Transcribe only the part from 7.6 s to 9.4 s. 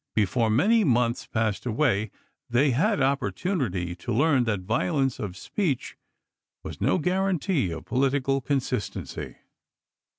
of political consistency.